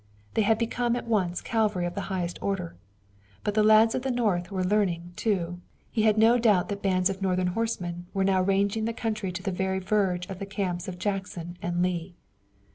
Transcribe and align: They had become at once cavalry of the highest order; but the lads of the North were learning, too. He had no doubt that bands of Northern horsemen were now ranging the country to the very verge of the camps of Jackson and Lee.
They 0.33 0.41
had 0.41 0.57
become 0.57 0.95
at 0.95 1.05
once 1.07 1.41
cavalry 1.41 1.85
of 1.85 1.93
the 1.93 2.01
highest 2.09 2.41
order; 2.41 2.75
but 3.43 3.53
the 3.53 3.61
lads 3.61 3.93
of 3.93 4.01
the 4.01 4.09
North 4.09 4.49
were 4.51 4.63
learning, 4.63 5.13
too. 5.15 5.61
He 5.91 6.01
had 6.01 6.17
no 6.17 6.39
doubt 6.39 6.69
that 6.69 6.81
bands 6.81 7.07
of 7.11 7.21
Northern 7.21 7.49
horsemen 7.53 8.07
were 8.11 8.23
now 8.23 8.41
ranging 8.41 8.85
the 8.85 8.93
country 8.93 9.31
to 9.31 9.43
the 9.43 9.51
very 9.51 9.77
verge 9.77 10.25
of 10.25 10.39
the 10.39 10.47
camps 10.47 10.87
of 10.87 10.97
Jackson 10.97 11.55
and 11.61 11.83
Lee. 11.83 12.15